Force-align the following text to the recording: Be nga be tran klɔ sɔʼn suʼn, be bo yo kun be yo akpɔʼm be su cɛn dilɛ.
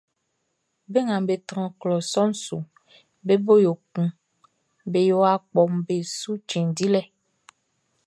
Be 0.91 0.99
nga 1.05 1.17
be 1.27 1.35
tran 1.47 1.69
klɔ 1.79 1.97
sɔʼn 2.11 2.31
suʼn, 2.43 2.63
be 3.25 3.33
bo 3.45 3.53
yo 3.65 3.73
kun 3.93 4.07
be 4.91 4.99
yo 5.09 5.17
akpɔʼm 5.33 5.73
be 5.87 5.95
su 6.19 6.31
cɛn 6.49 6.67
dilɛ. 6.77 7.01